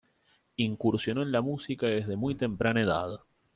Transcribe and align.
Incursionó 0.57 1.21
en 1.21 1.31
la 1.31 1.41
música 1.43 1.85
desde 1.85 2.15
muy 2.17 2.33
temprana 2.33 2.81
edad. 2.81 3.19